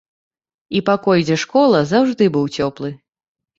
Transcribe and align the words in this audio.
І 0.79 0.81
пакой, 0.87 1.19
дзе 1.27 1.37
школа, 1.43 1.83
заўжды 1.93 2.33
быў 2.39 2.51
цёплы. 2.59 2.93